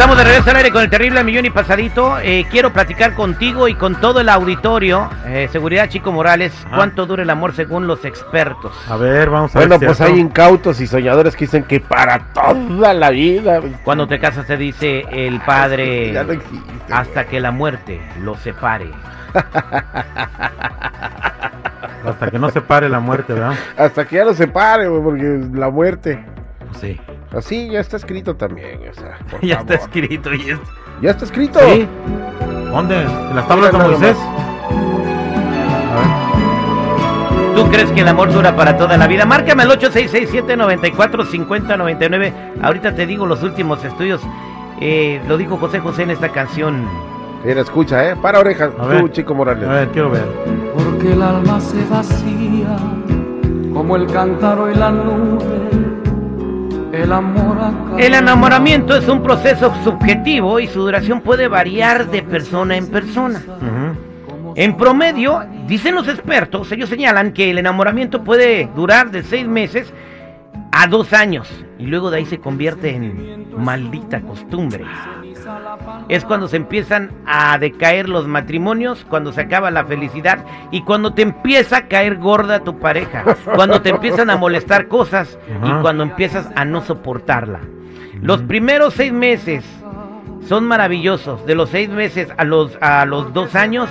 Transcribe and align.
Estamos 0.00 0.16
de 0.16 0.24
regreso 0.24 0.48
al 0.48 0.56
aire 0.56 0.70
con 0.70 0.82
el 0.82 0.88
terrible 0.88 1.22
millón 1.22 1.44
y 1.44 1.50
pasadito. 1.50 2.18
Eh, 2.20 2.46
quiero 2.50 2.72
platicar 2.72 3.12
contigo 3.14 3.68
y 3.68 3.74
con 3.74 4.00
todo 4.00 4.20
el 4.20 4.30
auditorio. 4.30 5.10
Eh, 5.26 5.46
seguridad 5.52 5.90
Chico 5.90 6.10
Morales, 6.10 6.54
Ah. 6.64 6.76
¿cuánto 6.76 7.04
dura 7.04 7.22
el 7.22 7.28
amor 7.28 7.52
según 7.54 7.86
los 7.86 8.02
expertos? 8.06 8.72
A 8.88 8.96
ver, 8.96 9.28
vamos 9.28 9.54
a 9.54 9.58
Bueno, 9.58 9.78
ver. 9.78 9.88
pues 9.88 9.98
¿cierto? 9.98 10.14
hay 10.14 10.20
incautos 10.20 10.80
y 10.80 10.86
soñadores 10.86 11.36
que 11.36 11.44
dicen 11.44 11.64
que 11.64 11.80
para 11.80 12.18
toda 12.32 12.94
la 12.94 13.10
vida. 13.10 13.60
Cuando 13.84 14.08
te 14.08 14.18
casas 14.18 14.46
te 14.46 14.56
dice 14.56 15.04
el 15.10 15.38
padre 15.42 16.12
Ya 16.14 16.24
no 16.24 16.32
existe, 16.32 16.72
hasta 16.90 17.26
que 17.26 17.38
la 17.38 17.50
muerte 17.50 18.00
los 18.22 18.38
separe. 18.38 18.90
Hasta 22.06 22.30
que 22.30 22.38
no 22.38 22.48
se 22.48 22.62
pare 22.62 22.88
la 22.88 23.00
muerte, 23.00 23.34
¿verdad? 23.34 23.52
Hasta 23.76 24.06
que 24.06 24.16
ya 24.16 24.24
no 24.24 24.32
se 24.32 24.48
pare, 24.48 24.88
güey, 24.88 25.02
porque 25.02 25.40
la 25.52 25.68
muerte. 25.68 26.24
Sí. 26.80 26.98
Así 27.36 27.68
ya 27.70 27.80
está 27.80 27.96
escrito 27.96 28.34
también, 28.34 28.80
o 28.90 28.94
sea, 28.94 29.18
por 29.30 29.40
Ya 29.44 29.56
está 29.60 29.74
escrito 29.74 30.34
y 30.34 30.50
es... 30.50 30.58
Ya 31.00 31.10
está 31.10 31.24
escrito. 31.24 31.58
¿Sí? 31.60 31.86
¿Dónde? 32.70 33.00
¿En 33.02 33.36
las 33.36 33.46
tablas 33.48 33.72
de 33.72 33.78
Moisés? 33.78 34.16
¿Tú 37.54 37.64
crees 37.68 37.90
que 37.92 38.00
el 38.00 38.08
amor 38.08 38.32
dura 38.32 38.54
para 38.56 38.76
toda 38.76 38.96
la 38.96 39.06
vida? 39.06 39.24
Márcame 39.26 39.62
al 39.64 39.70
8667-945099. 39.78 42.32
Ahorita 42.62 42.94
te 42.94 43.06
digo 43.06 43.26
los 43.26 43.42
últimos 43.42 43.84
estudios. 43.84 44.20
Eh, 44.80 45.20
lo 45.28 45.36
dijo 45.36 45.56
José 45.58 45.80
José 45.80 46.04
en 46.04 46.10
esta 46.10 46.30
canción. 46.30 46.86
Mira, 47.44 47.60
escucha, 47.62 48.08
¿eh? 48.10 48.16
Para 48.16 48.38
orejas, 48.40 48.70
A 48.78 48.82
tú, 48.82 48.88
ver. 48.88 49.12
Chico 49.12 49.32
A 49.34 49.36
Morales. 49.36 49.68
ver, 49.68 49.88
quiero 49.88 50.10
ver. 50.10 50.24
Porque 50.74 51.12
el 51.12 51.20
alma 51.22 51.60
se 51.60 51.84
vacía 51.86 52.76
como 53.74 53.96
el 53.96 54.06
cántaro 54.06 54.70
y 54.70 54.74
la 54.74 54.90
nube. 54.90 55.44
El 56.92 57.12
amor 57.12 57.58
acaba. 57.58 58.00
El 58.00 58.14
enamoramiento 58.14 58.96
es 58.96 59.08
un 59.08 59.22
proceso 59.22 59.72
subjetivo 59.84 60.58
y 60.60 60.66
su 60.66 60.80
duración 60.80 61.20
puede 61.20 61.48
variar 61.48 62.10
de 62.10 62.22
persona 62.22 62.76
en 62.76 62.88
persona. 62.88 63.42
En 64.56 64.76
promedio, 64.76 65.44
dicen 65.66 65.94
los 65.94 66.08
expertos, 66.08 66.72
ellos 66.72 66.88
señalan 66.88 67.32
que 67.32 67.50
el 67.50 67.58
enamoramiento 67.58 68.24
puede 68.24 68.68
durar 68.74 69.10
de 69.10 69.22
seis 69.22 69.46
meses 69.46 69.92
a 70.72 70.86
dos 70.86 71.12
años 71.12 71.48
y 71.78 71.86
luego 71.86 72.10
de 72.10 72.18
ahí 72.18 72.26
se 72.26 72.38
convierte 72.38 72.94
en 72.94 73.46
maldita 73.56 74.20
costumbre. 74.20 74.84
Es 76.08 76.24
cuando 76.24 76.48
se 76.48 76.56
empiezan 76.56 77.10
a 77.26 77.58
decaer 77.58 78.08
los 78.08 78.26
matrimonios, 78.26 79.04
cuando 79.08 79.32
se 79.32 79.42
acaba 79.42 79.70
la 79.70 79.84
felicidad 79.84 80.44
y 80.70 80.82
cuando 80.82 81.12
te 81.12 81.22
empieza 81.22 81.78
a 81.78 81.88
caer 81.88 82.16
gorda 82.16 82.60
tu 82.60 82.78
pareja, 82.78 83.24
cuando 83.54 83.82
te 83.82 83.90
empiezan 83.90 84.30
a 84.30 84.36
molestar 84.36 84.88
cosas 84.88 85.38
y 85.64 85.70
cuando 85.82 86.02
empiezas 86.02 86.48
a 86.54 86.64
no 86.64 86.82
soportarla. 86.82 87.60
Los 88.22 88.42
primeros 88.42 88.94
seis 88.94 89.12
meses 89.12 89.64
son 90.46 90.64
maravillosos. 90.64 91.46
De 91.46 91.54
los 91.54 91.70
seis 91.70 91.88
meses 91.88 92.28
a 92.36 92.44
los, 92.44 92.76
a 92.80 93.04
los 93.06 93.32
dos 93.32 93.54
años, 93.54 93.88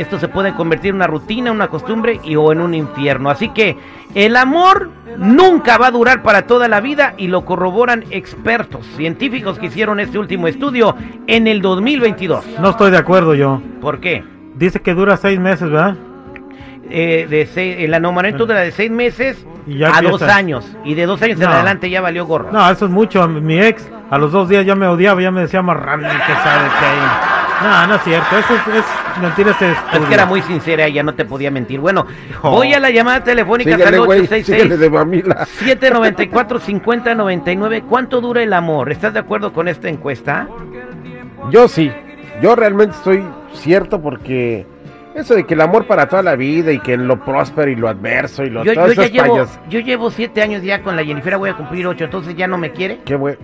esto 0.00 0.18
se 0.18 0.28
puede 0.28 0.54
convertir 0.54 0.90
en 0.90 0.96
una 0.96 1.06
rutina, 1.06 1.52
una 1.52 1.68
costumbre 1.68 2.20
y 2.24 2.36
o 2.36 2.52
en 2.52 2.60
un 2.60 2.74
infierno. 2.74 3.30
Así 3.30 3.48
que 3.50 3.76
el 4.14 4.36
amor 4.36 4.90
nunca 5.16 5.78
va 5.78 5.88
a 5.88 5.90
durar 5.90 6.22
para 6.22 6.42
toda 6.46 6.68
la 6.68 6.80
vida 6.80 7.14
y 7.16 7.28
lo 7.28 7.44
corroboran 7.44 8.04
expertos, 8.10 8.86
científicos 8.96 9.58
que 9.58 9.66
hicieron 9.66 10.00
este 10.00 10.18
último 10.18 10.48
estudio 10.48 10.94
en 11.26 11.46
el 11.46 11.60
2022. 11.62 12.44
No 12.60 12.70
estoy 12.70 12.90
de 12.90 12.98
acuerdo 12.98 13.34
yo. 13.34 13.60
¿Por 13.80 14.00
qué? 14.00 14.24
Dice 14.54 14.80
que 14.80 14.94
dura 14.94 15.16
seis 15.16 15.38
meses, 15.38 15.70
¿verdad? 15.70 15.96
Eh, 16.92 17.26
de 17.30 17.46
seis- 17.46 17.76
el 17.78 17.94
enamoramiento 17.94 18.46
dura 18.46 18.60
de 18.60 18.72
seis 18.72 18.90
meses 18.90 19.46
Y 19.66 19.82
a 19.84 20.00
dos 20.02 20.22
años 20.22 20.66
y 20.84 20.94
de 20.94 21.06
dos 21.06 21.22
años 21.22 21.40
en 21.40 21.46
adelante 21.46 21.88
ya 21.88 22.00
valió 22.00 22.26
gorro. 22.26 22.50
No, 22.50 22.68
eso 22.68 22.86
es 22.86 22.90
mucho. 22.90 23.28
Mi 23.28 23.60
ex 23.60 23.88
a 24.10 24.18
los 24.18 24.32
dos 24.32 24.48
días 24.48 24.66
ya 24.66 24.74
me 24.74 24.88
odiaba, 24.88 25.22
ya 25.22 25.30
me 25.30 25.42
decía 25.42 25.62
marrano 25.62 26.02
que 26.08 26.32
sabe 26.42 26.68
que 26.80 26.86
hay. 26.86 27.29
No, 27.62 27.86
no 27.86 27.94
es 27.96 28.02
cierto. 28.02 28.38
Eso 28.38 28.54
es, 28.54 28.76
es 28.78 29.22
mentira 29.22 29.50
Es 29.92 30.06
que 30.06 30.14
era 30.14 30.26
muy 30.26 30.42
sincera, 30.42 30.86
ella 30.86 31.02
no 31.02 31.14
te 31.14 31.24
podía 31.24 31.50
mentir. 31.50 31.80
Bueno, 31.80 32.06
Oh. 32.42 32.52
voy 32.52 32.72
a 32.72 32.80
la 32.80 32.90
llamada 32.90 33.22
telefónica 33.22 33.74
al 33.74 34.04
güey, 34.04 34.26
síguele 34.26 34.74
866 34.74 34.80
de 34.80 34.90
mamila. 34.90 35.46
794 35.46 36.58
5099. 36.58 37.82
¿Cuánto 37.88 38.20
dura 38.20 38.42
el 38.42 38.52
amor? 38.52 38.90
¿Estás 38.90 39.12
de 39.12 39.20
acuerdo 39.20 39.52
con 39.52 39.68
esta 39.68 39.88
encuesta? 39.88 40.48
Yo 41.50 41.68
sí, 41.68 41.90
yo 42.40 42.56
realmente 42.56 42.96
estoy 42.96 43.22
cierto 43.52 44.00
porque 44.00 44.66
eso 45.14 45.34
de 45.34 45.44
que 45.44 45.54
el 45.54 45.60
amor 45.60 45.86
para 45.86 46.08
toda 46.08 46.22
la 46.22 46.36
vida 46.36 46.72
y 46.72 46.78
que 46.78 46.94
en 46.94 47.08
lo 47.08 47.22
próspero 47.24 47.70
y 47.70 47.76
lo 47.76 47.88
adverso 47.88 48.44
y 48.44 48.50
lo 48.50 48.64
Yo, 48.64 48.74
todas 48.74 48.94
yo 48.94 49.02
ya 49.02 49.24
llevo, 49.24 49.46
yo 49.68 49.80
llevo 49.80 50.10
siete 50.10 50.40
años 50.42 50.62
ya 50.62 50.82
con 50.82 50.96
la 50.96 51.04
Jennifer, 51.04 51.36
voy 51.36 51.50
a 51.50 51.56
cumplir 51.56 51.86
ocho, 51.86 52.04
entonces 52.04 52.34
ya 52.36 52.46
no 52.46 52.56
me 52.56 52.70
quiere. 52.70 53.00
Qué 53.04 53.16
güey. 53.16 53.36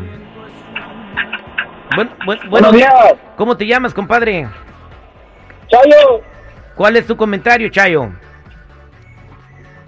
Buen- 1.95 2.09
buen- 2.25 2.25
buenos 2.25 2.49
Buenos 2.49 2.71
días. 2.73 2.91
días, 2.93 3.13
¿Cómo 3.37 3.55
te 3.55 3.65
llamas, 3.65 3.93
compadre? 3.93 4.47
Chayo. 5.67 6.21
¿Cuál 6.75 6.97
es 6.97 7.07
tu 7.07 7.15
comentario, 7.15 7.69
Chayo? 7.69 8.09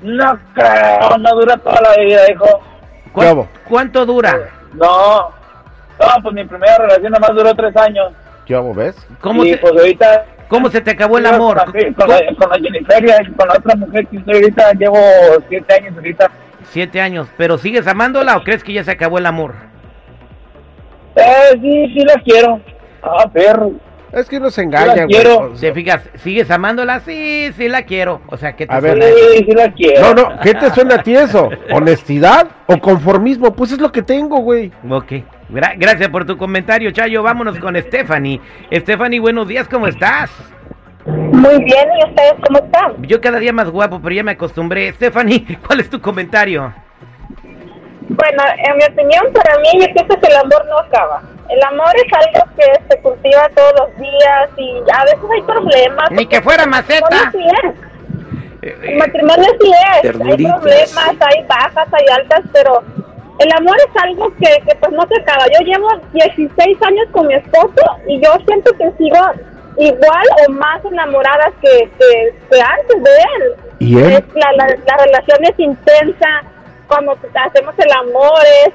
No 0.01 0.39
creo, 0.53 1.17
no 1.17 1.35
dura 1.35 1.57
toda 1.57 1.81
la 1.81 2.03
vida, 2.03 2.21
hijo. 2.31 2.45
¿Cuán- 3.11 3.27
Bravo. 3.27 3.47
¿Cuánto 3.67 4.05
dura? 4.05 4.37
No, 4.73 5.29
no, 5.99 6.07
pues 6.21 6.35
mi 6.35 6.45
primera 6.45 6.77
relación 6.77 7.11
nada 7.11 7.27
más 7.27 7.35
duró 7.35 7.53
tres 7.55 7.75
años. 7.77 8.11
¿Qué 8.45 8.53
hago, 8.55 8.73
ves? 8.73 8.95
¿Cómo, 9.21 9.43
y 9.43 9.51
se, 9.51 9.57
pues 9.57 9.73
ahorita... 9.73 10.25
cómo 10.47 10.69
se 10.69 10.81
te 10.81 10.91
acabó 10.91 11.17
el 11.17 11.25
amor? 11.25 11.57
con, 11.65 12.09
la, 12.09 12.19
con 12.37 12.49
la 12.49 12.55
Jennifer 12.61 13.03
y 13.03 13.31
con 13.33 13.47
la 13.47 13.55
otra 13.55 13.75
mujer 13.75 14.07
que 14.07 14.17
estoy 14.17 14.35
ahorita, 14.35 14.71
llevo 14.73 14.97
siete 15.49 15.73
años 15.73 15.93
ahorita. 15.95 16.31
Siete 16.69 17.01
años. 17.01 17.27
¿Pero 17.37 17.57
sigues 17.57 17.87
amándola 17.87 18.37
o 18.37 18.43
crees 18.43 18.63
que 18.63 18.73
ya 18.73 18.83
se 18.83 18.91
acabó 18.91 19.17
el 19.17 19.25
amor? 19.25 19.53
Eh, 21.15 21.51
sí, 21.61 21.93
sí 21.93 22.05
la 22.05 22.15
quiero. 22.21 22.61
Ah, 23.01 23.27
perro. 23.31 23.71
Es 24.13 24.27
que 24.29 24.37
uno 24.37 24.49
se 24.49 24.61
engaña, 24.63 25.03
güey. 25.05 25.21
sea, 25.21 25.49
¿Te 25.59 25.73
fijas? 25.73 26.09
¿Sigues 26.15 26.49
amándola? 26.49 27.01
Sí, 27.01 27.51
sí 27.57 27.67
la 27.67 27.83
quiero. 27.83 28.21
O 28.27 28.37
sea, 28.37 28.55
¿qué 28.55 28.65
te 28.65 28.73
A 28.73 28.79
ver. 28.79 28.97
suena? 29.01 29.05
Sí, 29.15 29.45
sí 29.45 29.51
la 29.53 29.71
quiero. 29.73 30.01
No, 30.01 30.13
no, 30.13 30.39
¿qué 30.39 30.53
te 30.53 30.69
suena 30.71 30.95
a 30.95 31.03
ti 31.03 31.13
eso? 31.15 31.49
¿Honestidad 31.73 32.47
o 32.67 32.77
conformismo? 32.79 33.53
Pues 33.53 33.73
es 33.73 33.79
lo 33.79 33.91
que 33.91 34.01
tengo, 34.01 34.37
güey. 34.39 34.71
Ok. 34.89 35.11
Gra- 35.49 35.75
gracias 35.77 36.09
por 36.09 36.25
tu 36.25 36.37
comentario, 36.37 36.91
Chayo. 36.91 37.21
Vámonos 37.21 37.59
con 37.59 37.75
Stephanie. 37.75 38.39
Stephanie, 38.73 39.19
buenos 39.19 39.47
días, 39.47 39.67
¿cómo 39.67 39.87
estás? 39.87 40.31
Muy 41.05 41.63
bien, 41.63 41.87
¿y 42.01 42.09
ustedes 42.09 42.33
cómo 42.45 42.59
están? 42.59 43.01
Yo 43.03 43.21
cada 43.21 43.39
día 43.39 43.53
más 43.53 43.69
guapo, 43.69 43.99
pero 44.01 44.13
ya 44.15 44.23
me 44.23 44.31
acostumbré. 44.31 44.91
Stephanie, 44.93 45.57
¿cuál 45.65 45.79
es 45.81 45.89
tu 45.89 46.01
comentario? 46.01 46.73
Bueno, 48.09 48.43
en 48.57 48.77
mi 48.77 48.83
opinión, 48.85 49.25
para 49.33 49.57
mí, 49.59 49.67
yo 49.81 49.93
pienso 49.93 50.19
que 50.19 50.27
el 50.27 50.35
amor 50.37 50.65
no 50.69 50.77
acaba. 50.79 51.21
El 51.49 51.63
amor 51.63 51.91
es 51.95 52.11
algo 52.13 52.49
que 52.57 52.65
se 52.89 53.01
cultiva 53.01 53.49
todos 53.55 53.73
los 53.79 53.97
días 53.97 54.49
y 54.57 54.75
a 54.93 55.03
veces 55.05 55.19
hay 55.33 55.41
problemas. 55.43 56.11
Ni 56.11 56.25
que 56.25 56.41
fuera 56.41 56.63
El 56.63 56.69
maceta. 56.69 57.07
matrimonio 57.09 57.31
sí 57.31 57.67
es. 57.67 57.75
Eh, 58.63 58.75
El 58.83 58.97
matrimonio 58.97 59.45
sí 59.61 59.71
es. 59.71 59.93
Hay 59.95 60.01
Ternuritas. 60.01 60.59
problemas, 60.59 61.15
hay 61.21 61.43
bajas, 61.47 61.87
hay 61.93 62.05
altas, 62.15 62.41
pero 62.51 62.83
el 63.39 63.51
amor 63.55 63.75
es 63.77 64.03
algo 64.03 64.29
que, 64.35 64.61
que 64.67 64.75
pues 64.75 64.91
no 64.91 65.07
se 65.07 65.21
acaba. 65.21 65.45
Yo 65.47 65.65
llevo 65.65 65.87
16 66.13 66.77
años 66.83 67.07
con 67.11 67.27
mi 67.27 67.35
esposo 67.35 67.97
y 68.07 68.19
yo 68.21 68.31
siento 68.45 68.71
que 68.77 68.91
sigo 68.97 69.19
igual 69.77 70.25
o 70.47 70.51
más 70.53 70.83
enamorada 70.83 71.51
que, 71.61 71.89
que, 71.99 72.35
que 72.49 72.61
antes 72.61 73.03
de 73.03 73.11
él. 73.11 73.53
¿Y 73.79 73.97
él? 73.99 74.11
Es 74.13 74.23
la, 74.33 74.51
la, 74.53 74.67
la 74.67 74.97
relación 75.05 75.37
es 75.43 75.59
intensa, 75.59 76.41
cuando 76.87 77.11
hacemos 77.45 77.75
el 77.77 77.91
amor 77.91 78.39
es, 78.65 78.73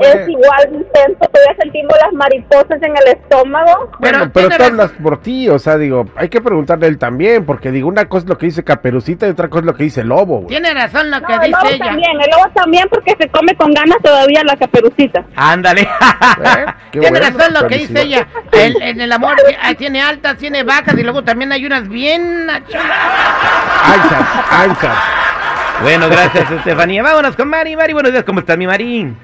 es 0.00 0.28
igual 0.28 0.70
de 0.70 0.76
intenso, 0.78 1.18
todavía 1.20 1.56
sentimos 1.60 1.94
las 2.02 2.12
mariposas 2.12 2.82
en 2.82 2.96
el 2.96 3.06
estómago. 3.16 3.90
Bueno, 4.00 4.30
Pero 4.32 4.48
tú 4.48 4.56
razón. 4.58 4.66
hablas 4.80 4.90
por 5.02 5.20
ti, 5.22 5.48
o 5.48 5.58
sea, 5.58 5.76
digo, 5.78 6.06
hay 6.16 6.28
que 6.28 6.40
preguntarle 6.40 6.86
a 6.86 6.88
él 6.88 6.98
también, 6.98 7.44
porque 7.46 7.70
digo, 7.70 7.88
una 7.88 8.06
cosa 8.06 8.24
es 8.24 8.28
lo 8.30 8.38
que 8.38 8.46
dice 8.46 8.64
Caperucita 8.64 9.26
y 9.26 9.30
otra 9.30 9.48
cosa 9.48 9.60
es 9.60 9.66
lo 9.66 9.74
que 9.74 9.84
dice 9.84 10.04
Lobo, 10.04 10.38
güey. 10.38 10.48
Tiene 10.48 10.74
razón 10.74 11.10
lo 11.10 11.20
No, 11.20 11.26
que 11.26 11.34
el 11.34 11.40
dice 11.42 11.52
lobo 11.52 11.68
ella. 11.68 11.84
también, 11.84 12.10
el 12.20 12.30
lobo 12.30 12.50
también 12.54 12.88
porque 12.90 13.16
se 13.20 13.28
come 13.28 13.54
con 13.56 13.70
ganas 13.72 13.98
todavía 14.02 14.42
la 14.44 14.56
caperucita. 14.56 15.24
Ándale. 15.36 15.82
¿Eh? 16.44 16.64
Tiene 16.90 17.10
bueno, 17.10 17.26
razón 17.38 17.54
lo 17.54 17.68
que 17.68 17.78
dice 17.78 18.02
ella. 18.02 18.26
El, 18.52 18.80
en 18.82 19.00
el 19.00 19.12
amor 19.12 19.36
ah, 19.62 19.74
tiene 19.74 20.02
altas, 20.02 20.36
tiene 20.38 20.62
bajas 20.64 20.94
y 20.98 21.02
luego 21.02 21.22
también 21.24 21.52
hay 21.52 21.64
unas 21.66 21.88
bien 21.88 22.48
anchas. 22.50 22.82
Anchas, 23.84 24.28
anchas. 24.50 24.96
Bueno, 25.82 26.08
gracias, 26.08 26.50
Estefanía. 26.50 27.02
Vámonos 27.02 27.34
con 27.36 27.48
Mari. 27.48 27.76
Mari, 27.76 27.92
buenos 27.92 28.12
días. 28.12 28.24
¿Cómo 28.24 28.40
estás, 28.40 28.56
mi 28.56 28.66
Mari? 28.66 29.14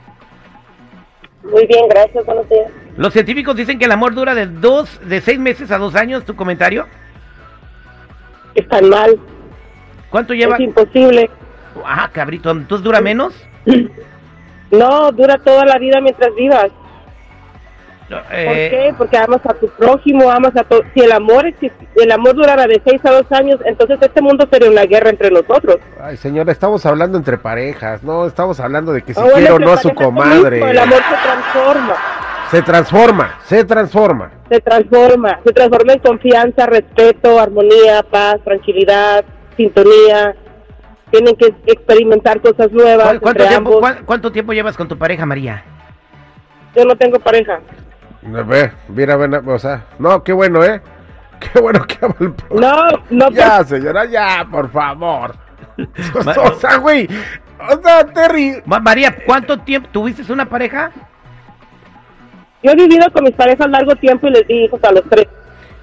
Muy 1.43 1.67
bien, 1.67 1.89
gracias, 1.89 2.25
buenos 2.27 2.49
días. 2.49 2.71
Los 2.97 3.13
científicos 3.13 3.57
dicen 3.57 3.79
que 3.79 3.87
el 3.87 3.93
amor 3.93 4.15
dura 4.15 4.35
de 4.35 4.47
dos, 4.47 5.01
de 5.09 5.21
seis 5.21 5.39
meses 5.39 5.71
a 5.71 5.79
dos 5.79 5.95
años. 5.95 6.25
¿Tu 6.25 6.37
comentario? 6.37 6.87
Están 8.55 8.89
mal, 8.89 9.19
¿Cuánto 10.11 10.35
lleva? 10.35 10.57
es 10.57 10.61
imposible. 10.61 11.31
Ah, 11.85 12.11
cabrito, 12.13 12.51
¿entonces 12.51 12.85
dura 12.85 13.01
menos? 13.01 13.33
No, 14.73 15.13
dura 15.13 15.39
toda 15.39 15.65
la 15.65 15.79
vida 15.79 16.01
mientras 16.01 16.35
vivas. 16.35 16.71
¿Por 18.19 18.33
Eh, 18.33 18.69
qué? 18.71 18.95
Porque 18.99 19.17
amas 19.17 19.41
a 19.47 19.55
tu 19.55 19.69
prójimo, 19.69 20.31
amas 20.31 20.57
a 20.57 20.65
tu... 20.65 20.83
Si 20.95 21.01
el 21.01 21.13
amor, 21.13 21.45
exist- 21.47 21.73
el 21.95 22.11
amor 22.11 22.35
durara 22.35 22.67
de 22.67 22.81
6 22.85 23.01
a 23.05 23.11
2 23.13 23.33
años, 23.33 23.61
entonces 23.65 23.99
este 24.03 24.21
mundo 24.21 24.47
sería 24.51 24.69
una 24.71 24.83
guerra 24.85 25.11
entre 25.11 25.31
nosotros. 25.31 25.77
Ay, 26.03 26.17
señora, 26.17 26.51
estamos 26.51 26.85
hablando 26.87 27.17
entre 27.19 27.39
parejas, 27.39 28.03
no 28.03 28.27
estamos 28.27 28.59
hablando 28.59 28.93
de 28.93 29.03
que 29.03 29.15
si 29.15 29.21
Ah, 29.21 29.23
bueno, 29.23 29.37
quiero 29.39 29.55
o 29.55 29.59
no 29.61 29.73
a 29.73 29.77
su 29.77 29.95
comadre. 29.95 30.59
El 30.71 30.79
amor 30.79 30.99
se 30.99 31.15
transforma, 31.23 31.95
Se 32.51 32.63
transforma, 32.63 33.35
se 33.45 33.65
transforma. 33.65 34.31
se 34.51 34.61
transforma, 34.61 35.41
se 35.45 35.53
transforma 35.53 35.93
en 35.93 35.99
confianza, 36.01 36.67
respeto, 36.67 37.39
armonía, 37.39 38.03
paz, 38.03 38.37
tranquilidad, 38.45 39.25
sintonía. 39.57 40.35
Tienen 41.13 41.37
que 41.37 41.55
experimentar 41.67 42.41
cosas 42.41 42.71
nuevas 42.73 43.05
¿cuál- 43.05 43.21
¿cuánto, 43.21 43.43
entre 43.43 43.47
tiempo, 43.49 43.75
ambos. 43.85 44.03
cuánto 44.05 44.33
tiempo 44.33 44.53
llevas 44.53 44.77
con 44.77 44.89
tu 44.89 44.97
pareja, 44.99 45.27
María? 45.27 45.63
Yo 46.77 46.85
no 46.85 46.95
tengo 46.97 47.19
pareja. 47.19 47.61
A 48.27 48.43
ver, 48.43 48.73
mira, 48.89 49.17
ven, 49.17 49.35
o 49.49 49.59
sea, 49.59 49.85
no, 49.99 50.23
qué 50.23 50.33
bueno, 50.33 50.63
¿eh? 50.63 50.81
Qué 51.41 51.59
bueno 51.59 51.87
que 51.87 51.97
ama 52.05 52.15
el 52.21 52.35
No, 52.51 52.77
no, 53.09 53.31
Ya, 53.31 53.65
señora, 53.65 54.05
ya, 54.05 54.47
por 54.51 54.71
favor. 54.71 55.35
O 56.37 56.55
sea, 56.61 56.77
güey, 56.77 57.09
o 57.71 57.83
sea, 57.83 58.05
Terry, 58.05 58.61
Ma- 58.67 58.79
María, 58.81 59.17
¿cuánto 59.25 59.59
tiempo 59.61 59.89
tuviste 59.91 60.31
una 60.33 60.47
pareja? 60.47 60.91
yo 62.63 62.73
he 62.73 62.75
vivido 62.75 63.11
con 63.11 63.25
mis 63.25 63.33
parejas 63.35 63.71
largo 63.71 63.97
tiempo 63.97 64.27
y 64.27 64.33
les 64.33 64.47
di 64.47 64.65
hijos 64.65 64.79
a 64.85 64.93
los 64.93 65.03
tres. 65.09 65.27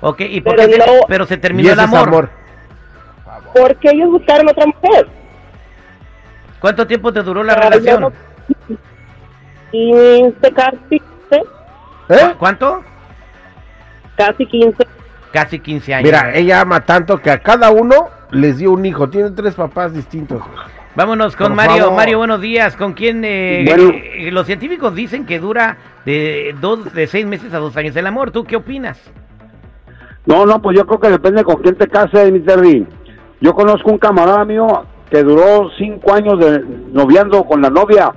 Ok, 0.01 0.21
¿y 0.21 0.41
por 0.41 0.55
Pero 0.55 0.67
qué 0.69 0.73
se- 0.75 0.79
no- 0.85 1.07
pero 1.07 1.25
se 1.25 1.33
y 1.33 1.37
terminó 1.37 1.69
ese 1.69 1.73
el 1.73 1.79
amor? 1.79 2.07
amor. 2.07 2.29
Porque 3.59 3.89
ellos 3.89 4.11
buscaron 4.11 4.47
otra 4.49 4.65
mujer. 4.67 5.07
¿Cuánto 6.59 6.85
tiempo 6.85 7.11
te 7.11 7.23
duró 7.23 7.43
la 7.43 7.55
relación? 7.55 8.01
no- 8.01 8.11
15, 9.71 10.51
casi 10.53 10.77
15, 10.89 11.05
¿Eh? 12.09 12.33
¿Cuánto? 12.37 12.81
casi 14.15 14.45
15. 14.47 14.87
Casi 15.31 15.59
15 15.59 15.93
años. 15.93 16.05
Mira, 16.05 16.33
ella 16.33 16.61
ama 16.61 16.79
tanto 16.81 17.17
que 17.19 17.29
a 17.29 17.39
cada 17.39 17.69
uno 17.69 18.09
les 18.31 18.57
dio 18.57 18.71
un 18.71 18.83
hijo. 18.85 19.09
Tiene 19.09 19.29
tres 19.31 19.53
papás 19.55 19.93
distintos. 19.93 20.41
Vámonos 20.95 21.35
con 21.35 21.47
Por 21.49 21.55
Mario. 21.57 21.77
favor. 21.83 21.95
Mario, 21.97 22.17
buenos 22.17 22.41
días. 22.41 22.75
¿Con 22.75 22.93
quién? 22.93 23.23
eh, 23.23 23.63
Bueno. 23.67 23.91
eh, 23.93 24.31
los 24.31 24.47
científicos 24.47 24.95
dicen 24.95 25.25
que 25.27 25.37
dura 25.39 25.77
de 26.05 26.55
dos, 26.59 26.91
de 26.93 27.05
seis 27.05 27.27
meses 27.27 27.53
a 27.53 27.59
dos 27.59 27.77
años 27.77 27.95
el 27.95 28.07
amor. 28.07 28.31
¿Tú 28.31 28.43
qué 28.45 28.55
opinas? 28.55 28.99
No, 30.25 30.45
no, 30.45 30.59
pues 30.61 30.75
yo 30.77 30.87
creo 30.87 30.99
que 30.99 31.09
depende 31.09 31.43
con 31.43 31.61
quién 31.61 31.75
te 31.75 31.87
cases, 31.87 32.31
mi 32.31 32.39
Terry. 32.39 32.87
Yo 33.39 33.53
conozco 33.53 33.91
un 33.91 33.99
camarada 33.99 34.43
mío 34.45 34.85
que 35.11 35.21
duró 35.21 35.69
cinco 35.77 36.13
años 36.13 36.39
de 36.39 36.63
noviando 36.91 37.43
con 37.43 37.61
la 37.61 37.69
novia. 37.69 38.11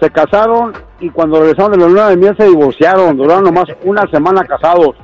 Se 0.00 0.08
casaron 0.10 0.72
y 1.00 1.10
cuando 1.10 1.40
regresaron 1.40 1.72
de 1.72 1.78
la 1.78 1.86
luna 1.86 2.08
de 2.08 2.16
miel 2.16 2.36
se 2.36 2.44
divorciaron. 2.44 3.16
Duraron 3.16 3.44
nomás 3.44 3.66
una 3.84 4.06
semana 4.10 4.44
casados. 4.44 4.96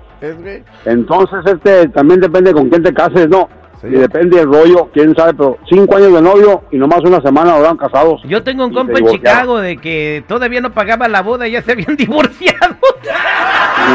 Entonces, 0.84 1.40
este, 1.46 1.88
también 1.88 2.20
depende 2.20 2.52
con 2.52 2.68
quién 2.68 2.82
te 2.82 2.94
cases, 2.94 3.28
¿no? 3.28 3.48
Sí. 3.80 3.88
Y 3.88 3.90
depende 3.90 4.36
del 4.36 4.46
rollo, 4.46 4.88
quién 4.92 5.12
sabe, 5.16 5.34
pero 5.34 5.58
cinco 5.68 5.96
años 5.96 6.12
de 6.12 6.22
novio 6.22 6.62
y 6.70 6.76
nomás 6.76 7.00
una 7.00 7.20
semana 7.20 7.56
duraron 7.56 7.76
casados. 7.76 8.22
Yo 8.24 8.40
tengo 8.44 8.64
un 8.64 8.72
compa 8.72 8.96
en. 8.96 9.08
Chicago 9.08 9.58
de 9.58 9.76
que 9.76 10.22
todavía 10.28 10.60
no 10.60 10.70
pagaba 10.70 11.08
la 11.08 11.20
boda 11.20 11.48
y 11.48 11.52
ya 11.52 11.62
se 11.62 11.72
habían 11.72 11.96
divorciado. 11.96 12.76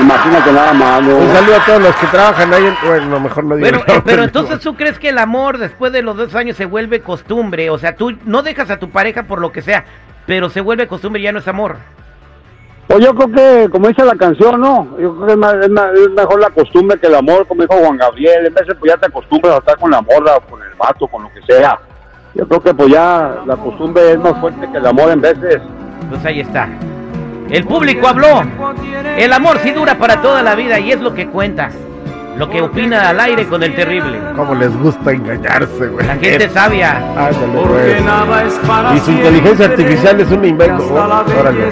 Imagínate 0.01 0.51
nada 0.51 0.73
más, 0.73 1.01
¿no? 1.03 1.15
Un 1.15 1.29
saludo 1.29 1.55
a 1.55 1.65
todos 1.65 1.81
los 1.81 1.95
que 1.95 2.07
trabajan 2.07 2.53
ahí. 2.53 2.65
En... 2.65 2.75
Bueno, 2.85 3.19
mejor 3.21 3.43
no 3.45 3.55
digo 3.55 3.69
Pero, 3.85 4.03
pero 4.03 4.23
entonces 4.23 4.59
tú 4.59 4.75
crees 4.75 4.99
que 4.99 5.09
el 5.09 5.17
amor 5.17 5.57
después 5.57 5.93
de 5.93 6.01
los 6.01 6.17
dos 6.17 6.35
años 6.35 6.57
se 6.57 6.65
vuelve 6.65 6.99
costumbre. 6.99 7.69
O 7.69 7.77
sea, 7.77 7.95
tú 7.95 8.17
no 8.25 8.43
dejas 8.43 8.69
a 8.69 8.79
tu 8.79 8.89
pareja 8.89 9.23
por 9.23 9.39
lo 9.39 9.53
que 9.53 9.61
sea, 9.61 9.85
pero 10.27 10.49
se 10.51 10.61
vuelve 10.61 10.87
costumbre 10.87 11.19
y 11.19 11.23
ya 11.23 11.31
no 11.31 11.39
es 11.39 11.47
amor. 11.47 11.77
Pues 12.87 13.03
yo 13.03 13.13
creo 13.15 13.31
que, 13.31 13.69
como 13.69 13.87
dice 13.89 14.05
la 14.05 14.15
canción, 14.15 14.61
¿no? 14.61 14.87
Yo 14.99 15.13
creo 15.15 15.25
que 15.25 15.31
es, 15.33 15.37
más- 15.37 15.55
es 15.55 15.69
más- 15.69 15.91
es 15.93 16.09
mejor 16.11 16.39
la 16.39 16.49
costumbre 16.51 16.97
que 16.99 17.07
el 17.07 17.15
amor, 17.15 17.45
como 17.47 17.63
dijo 17.63 17.73
Juan 17.75 17.97
Gabriel. 17.97 18.45
En 18.45 18.53
veces 18.53 18.75
pues 18.79 18.93
ya 18.93 18.97
te 18.97 19.07
acostumbras 19.07 19.55
a 19.55 19.57
estar 19.57 19.77
con 19.79 19.89
la 19.91 20.01
morra, 20.01 20.39
con 20.49 20.61
el 20.61 20.73
vato, 20.77 21.07
con 21.07 21.23
lo 21.23 21.33
que 21.33 21.41
sea. 21.41 21.79
Yo 22.35 22.47
creo 22.47 22.61
que 22.61 22.73
pues 22.73 22.89
ya 22.89 23.37
la 23.45 23.55
costumbre 23.57 24.11
es 24.11 24.19
más 24.19 24.39
fuerte 24.39 24.69
que 24.71 24.77
el 24.77 24.85
amor 24.85 25.09
en 25.11 25.19
veces. 25.21 25.59
Pues 26.09 26.23
ahí 26.23 26.41
está. 26.41 26.69
El 27.49 27.65
público 27.65 28.07
habló. 28.07 28.43
El 29.17 29.33
amor 29.33 29.57
sí 29.59 29.71
dura 29.71 29.95
para 29.97 30.21
toda 30.21 30.43
la 30.43 30.53
vida 30.55 30.79
y 30.79 30.91
es 30.91 31.01
lo 31.01 31.13
que 31.13 31.27
cuenta. 31.27 31.69
Lo 32.37 32.49
que 32.49 32.61
opina 32.61 33.09
al 33.09 33.19
aire 33.19 33.47
con 33.47 33.63
el 33.63 33.75
terrible. 33.75 34.19
Cómo 34.35 34.53
les 34.55 34.75
gusta 34.77 35.11
engañarse, 35.11 35.87
güey. 35.87 36.05
La 36.05 36.15
gente 36.15 36.49
sabia. 36.49 36.97
Ándale, 36.97 37.35
Porque 37.55 37.89
güey. 37.93 38.03
nada 38.03 38.43
es 38.43 38.53
para 38.67 38.95
Y 38.95 38.99
su 38.99 39.11
inteligencia 39.11 39.65
artificial 39.65 40.19
es 40.21 40.31
un 40.31 40.45
invento. 40.45 40.93
la 41.07 41.21
Órale. 41.39 41.71